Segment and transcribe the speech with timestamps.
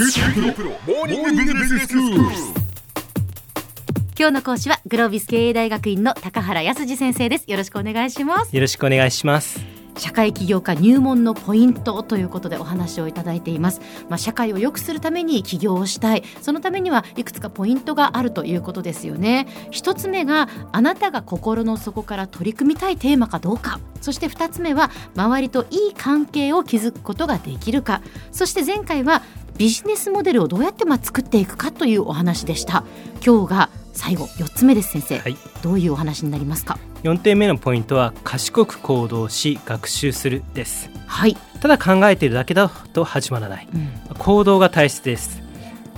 [0.00, 0.06] 今
[4.28, 7.50] 日の講師はグロービス経営大学院の高原康次先生です。
[7.50, 8.54] よろしくお願いします。
[8.54, 9.58] よろしくお願いします。
[9.96, 16.22] 社会起業家入門のポイントということでお話をいただいています、まあ、社会を良くするために起業をしたい。
[16.40, 19.48] そのためにはいくつかポイントがあるということですよね。
[19.72, 23.80] 一つ目があなたが心の底から取り組みたいテーマかどうか。
[24.00, 28.00] そして二つ目は周りといい関係を築くことができるか。
[28.30, 29.22] そして前回は
[29.58, 32.84] ビジネスモデルをどうやってまあ作っていくかというお話でした。
[33.26, 40.88] 今日が最後4つ目です先生、はい、どういうお話になりますか？4点目のポイントは賢く行動し学習するです。
[41.08, 41.36] はい。
[41.60, 45.42] ただ考えているだけだと始まらない、うん、行動が大切です。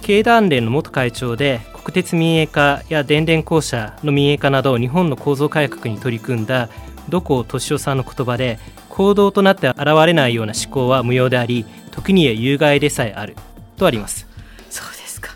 [0.00, 6.70] 経団連の元会長で国鉄民営化や電電公社の民営化など日本の構造改革に取り組んだ
[7.10, 13.36] 土光敏夫さんの言葉で行動となって現れないような思考は無用であり時には有害でさえある
[13.80, 14.26] とあります。
[14.70, 15.30] そうですか。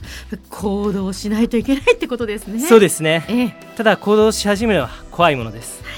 [0.49, 2.61] 行動しないといけないってことですね。
[2.61, 5.91] そうですね、ええ、ただ行動し始めるのは怖いものです、は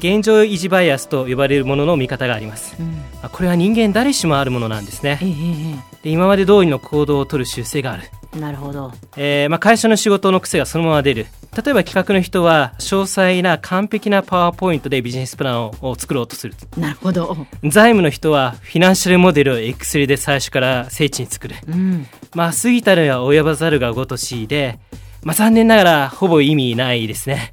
[0.00, 8.04] い、現状維持バイアスと呼ばれるものの見方があります、うん、これは人間誰しもあるものなんですね、ええ、で今まで通りの行動を取る習性がある。
[8.40, 11.26] なるほど、えーまあ、会社の仕事の癖がそのまま出る
[11.56, 16.54] 例えば企画の人は詳細な完璧なパワーポイントでビジネスプランを作ろうとする。
[16.76, 17.34] なるほど。
[17.62, 24.78] 財務の人はフィナンシャルモデルをエクセルで最初から精緻に作る、うん、まあ過ぎたるは及ばざるがごとしで、
[25.22, 27.50] まあ、残念ながらほぼ意味ないですね。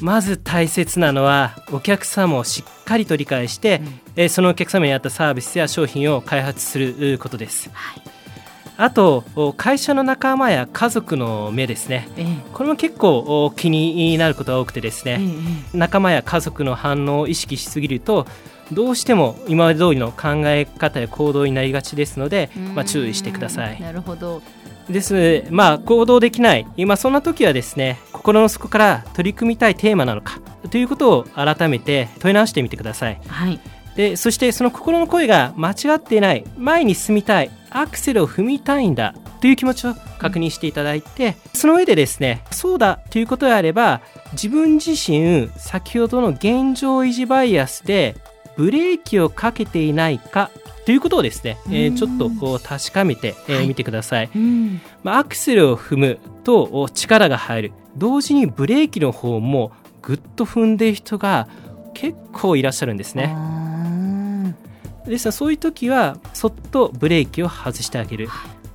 [0.00, 8.19] まず大切なのはお客様をしっかりと理解して、うん、えそのお客様に合ったサービスや商品を開発することです、はい
[8.80, 9.24] あと
[9.58, 15.20] 会社の仲間や家族の目ですね、ええ、これも結構気になることが多くてですね、
[15.74, 18.26] え、仲間や家族の反応を意識しすぎると
[18.72, 23.80] どうしても今まで通りの考え方や行動になりがちですので、まあ、注意してください。
[23.80, 24.40] なるほど。
[24.88, 30.40] ですので、まあ、行動できない、今そんな時はですね心の底から取り組みたいテーマなのか
[30.70, 33.20] ということを改めて問い直してみてください。
[33.26, 33.60] はい。
[33.94, 44.00] でそしてその心の声が間違っていない前に進みたいアクセルを踏みたいんだという気持ちを確認していただいてその上でですねそうだということであれば
[44.32, 48.16] 自分自身先ほどの現状維持バイアスで
[48.56, 50.50] ブレーキをかけていないか
[50.84, 54.30] ということをですね、えー、ちょっとこう確かめてみ、えー、てください、
[55.02, 57.72] まあ、アクセルを踏むと力が入る。
[57.96, 59.72] 同時にブレーキの方も
[60.02, 61.48] ぐっと踏んでいる人が
[61.94, 63.34] 結構いらっしゃるんですね。
[65.10, 68.28] ですからそういう時はそっとブレーキを外してあげる、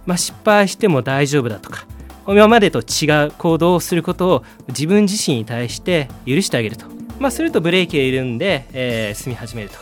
[0.05, 1.85] まあ、失敗しても大丈夫だとか。
[2.27, 6.87] 今までと違う行動をすることを自分自身に対して許してあげると、
[7.19, 9.75] まあ、するとブレーキが緩んで、えー、進み始めると。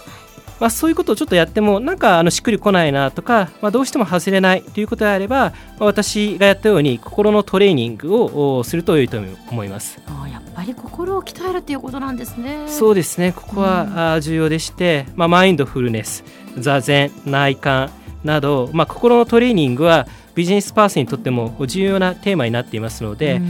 [0.60, 10.00] まあ、そういうことをちょっとやってもなんかあのしっくりこないなとか、まあ、どうしても外れないということであれば、まあ、私がやったように心のトレーニングをすると良いと思います。
[10.08, 12.66] あやっぱり心を鍛えるっていうことなんですね。
[12.68, 13.34] そうですね。
[13.34, 16.24] ここは重要でして、まあ、マインドフルネス
[16.58, 17.92] 座禅内観
[18.24, 23.42] など、まあ、心のトレーニングはビジネスパーソンにとっても重要なテーマになっていますので、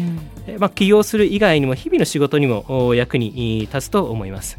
[0.57, 4.57] まあ、起業する以外にも日々の仕事にも役に立つと思います。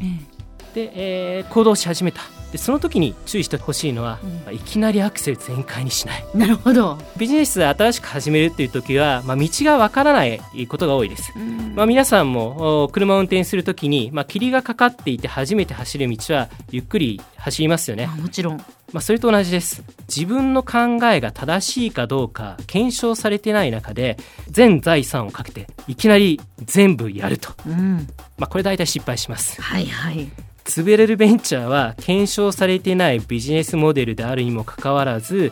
[0.75, 2.21] で、えー、行動し始めた。
[2.51, 6.25] でその時に注意してほしいのは、うん、いきなりアクセル全開にしない。
[6.33, 6.97] なるほど。
[7.17, 18.07] ビジネス新しく始めるっていう時は、まあ、道がわからないことが多いです、うん、まあ、皆さんも車を運転する時に、まあ、霧がかかっていて初めて走る道はゆっくり走りますよね。
[18.07, 18.63] もちろん
[18.93, 19.83] まあ、それと同じです。
[20.07, 24.17] 自分の考えが正しいかどうか検証されてない中で
[24.49, 28.07] 全財産をかけていきなり全部やると、うん、
[28.37, 29.61] まあ、これ大体失敗します。
[29.61, 30.29] はいはい。
[30.63, 35.51] 潰れるベンチャーは検証されていないビジネスモデルであるにもかかわらず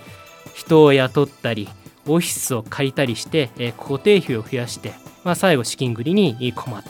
[0.55, 1.69] 人を雇ったり
[2.07, 4.93] オフィスを借りたりして、え固定費を増やして、
[5.23, 6.83] まあ、最後資金繰りに困る。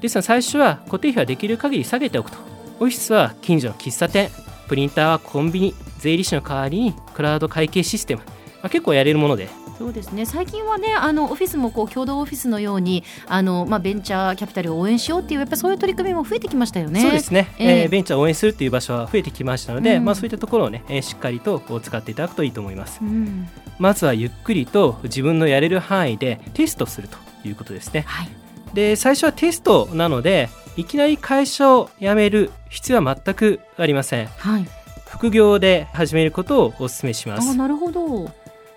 [0.00, 2.38] ですが最初は固定費はできる限り下げておくと。
[2.80, 4.30] オフィスは近所の喫茶店
[4.68, 8.32] プリンターはコンビニ税理士の代わりにクラウド会計システム、ま
[8.64, 9.48] あ、結構やれるもので。
[9.78, 10.24] そうですね。
[10.24, 17.00] 最近はねあのオフィスもこう共同オフィスのようにあの、まあ、ベンチャーキャピタルを応援しようっていうやっぱそういう取り組みも増えてきましたよね。
[17.00, 23.00] そうですね、えー、えー、ベンチャーを応援するっていう場所は増えてきましたので、うん、まあ、そういったところをね、えー、しっかりと使っていただくといいと思います。
[23.02, 23.48] うん、
[23.78, 28.04] まずはゆっくりと自分のやれる範囲でテストするということですね。
[28.06, 28.28] はい、
[28.74, 34.26] で最初はテストなのでいきなり会社を辞める必要は全くありません。
[34.26, 34.66] はい
[35.06, 37.48] 副業で始めることをお勧めします。
[37.48, 38.32] あなるほど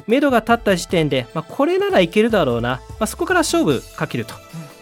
[0.06, 4.36] 目処が立った時点で、まあ、これならいけるだろうな、まあ、そこから勝負かけると、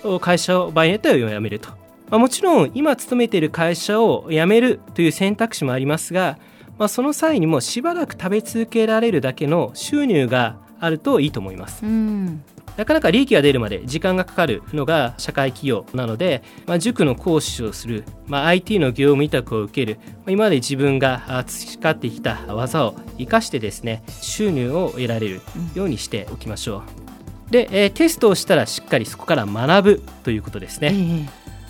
[0.03, 6.37] うん、会社を場合によっては辞めると、まあ、もちろん今勤めている会社を辞めるという選択肢もありますが
[6.77, 11.85] まあ、その際にもしばらく食べ続けられるだけの収入があるといいと思います。
[11.85, 12.43] うん
[12.77, 25.41] なかなか利益が出るまで時間がかかるのが社会企業なので、まあ、塾の講師をする、まあ、IT の業務委託を受ける、まあ、今まで自分が培ってきた技を生かしてですね収入を得られる
[25.73, 26.83] ようにしておきましょ
[27.49, 27.51] う。
[27.51, 30.89] で、えー、テストをしたらしっかりそこから学ぶということですね。
[30.91, 31.27] えー、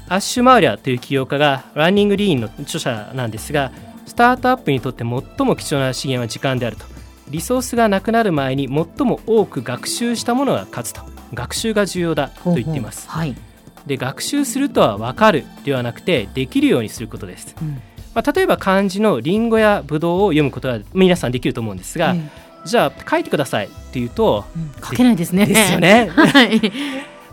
[0.10, 3.72] アッシュ・マウリアという起業家がランニング・リーンの著者なんですが
[4.06, 5.10] スタートアップにとって最
[5.46, 6.95] も貴重な資源は時間であると
[7.30, 11.02] リソースがなくなる前に最も多く学習したものが勝つと
[11.34, 13.08] 学習が重要だと言っています。
[13.10, 13.36] ほうほうはい、
[13.86, 17.56] で学習するとは分かるではなくてできるようにすることです。
[17.62, 17.82] うん、
[18.14, 22.16] まあ、例えば漢字のりんごやぶどうを読むことは皆さんできると思うんですが、
[22.66, 25.46] じゃあ書いてくださいっていうと、うん、書けないですね。
[25.46, 26.10] ですよね。
[26.14, 26.62] はい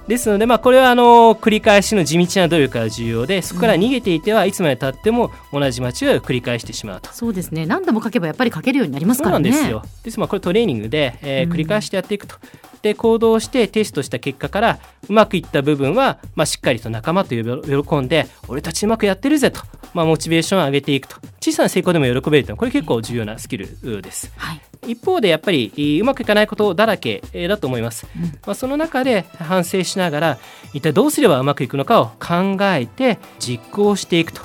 [0.08, 7.12] ですので、まあ、これはあの繰り返しの地道な努力が重要でそこから逃げていてはいつまでたっても同じ間違いを繰り返してしまうと。
[7.12, 7.66] そうですね。
[7.66, 9.52] 何度も書けばやっぱり書けるようになりますからね。
[9.52, 9.82] そうなんですよ。
[10.02, 12.36] ですまあこれトレーニングで、えー、繰り返してやっていくと、
[12.82, 19.60] で行動してテストした結果からうまくいった部分は、まあ、しっかりと仲間と喜んで俺たちうまくやってるぜと、
[19.94, 21.16] まあ、モチベーションを上げていくと。
[21.40, 24.32] 小さな成功でも喜べるというのはこれ結構重要なスキルです。
[24.36, 24.60] はい。
[24.86, 30.38] 一方でやっぱりうまくいかないことだらけだと思います、うん、まあ、その中で反省しながら
[30.72, 34.42] 一体どうすればうまくいくのかを考えて実行していくと。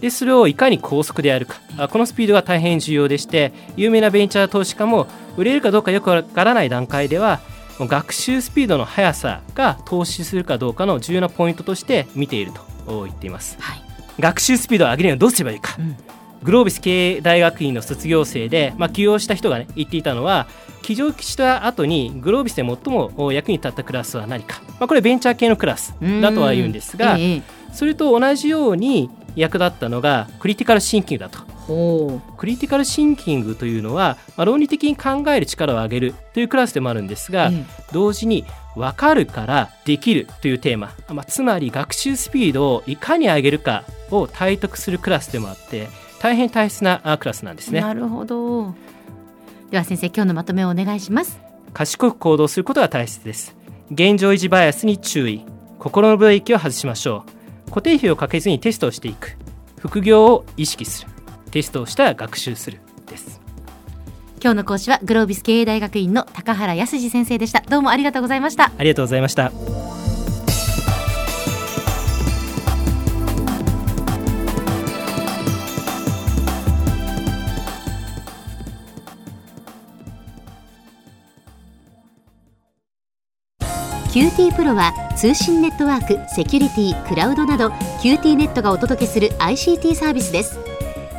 [0.00, 1.56] でそれをいかに高速でやるか。
[1.88, 7.40] このスピードが大変重要でして有名なベンチャー投資家も売れるかどうかよくわからない段階では
[7.86, 12.52] 学習スピードの速さが投資するかどうかの重要なポイントとして見ている
[12.86, 13.82] と言っています、はい、
[14.18, 15.96] 学習スピードを上げるにはどうすればいいか、うん。
[16.42, 20.46] グロービス経営大学院の卒業生で、まあ、起業した人が、ね、言っていたのは
[20.82, 27.42] 起業した後にグロービスで最も役に立ったクラスは何か、まあ、これベンチャー系のクラスだとは言うんですが、ええ、
[27.72, 31.57] それと同じように役立ったのがクリティカルシンキングだと。
[31.68, 45.88] クリティカルシンキングというのは、まあ、論理的に考える力を上げるというクラスでもあるんですが、え、同時に分かるからできるというテーマ、まあ、つまり学習スピードをいかに上げるかを体得するクラスでもあって
[46.20, 47.80] 大変大切なクラスなんですね。
[47.80, 48.74] なるほど。
[49.70, 51.38] では先生今日のまとめをお願いします。
[51.74, 53.54] 賢く行動することが大切です。
[53.90, 55.44] 現状維持バイアスに注意。
[55.78, 57.24] 心のブレーキを外しましょ
[57.66, 57.70] う。
[57.70, 59.36] 固定費をかけずにテストをしていく。
[59.78, 61.17] 副業を意識する
[61.58, 62.78] テストをしたら学習する
[63.08, 63.40] です。
[64.40, 67.62] 今日の講師はグロービス経営大学院の高原康先生でした。
[67.68, 68.70] どうもありがとうございました。
[68.78, 69.50] ありがとうございました。
[84.12, 87.68] QT プロは通信ネットワーク、セキュリティ、クラウドなど
[88.00, 90.67] QT ネットがお届けする ICT サービスです